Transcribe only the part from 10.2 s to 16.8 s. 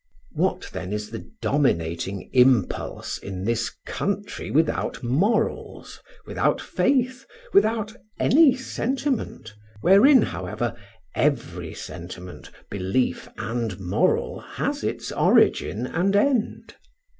however, every sentiment, belief, and moral has its origin and end?